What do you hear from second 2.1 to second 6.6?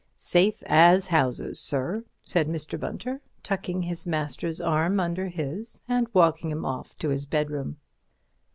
said Mr. Bunter, tucking his master's arm under his and walking